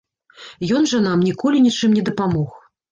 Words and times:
Ён 0.79 0.89
жа 0.93 1.03
нам 1.07 1.19
ніколі 1.29 1.63
нічым 1.69 1.95
не 2.01 2.09
дапамог. 2.11 2.63